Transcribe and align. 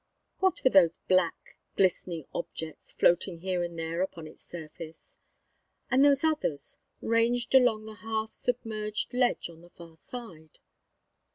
What 0.39 0.63
were 0.63 0.71
those 0.71 0.97
black, 0.97 1.57
glistening 1.75 2.25
objects 2.33 2.91
floating 2.91 3.41
here 3.41 3.63
and 3.63 3.77
there 3.77 4.01
upon 4.01 4.25
its 4.25 4.41
surface? 4.41 5.19
And 5.91 6.03
those 6.03 6.23
others, 6.23 6.79
ranged 7.03 7.53
along 7.53 7.85
the 7.85 7.93
half 7.93 8.31
submerged 8.31 9.13
ledge 9.13 9.47
on 9.47 9.61
the 9.61 9.69
far 9.69 9.95
side? 9.95 10.57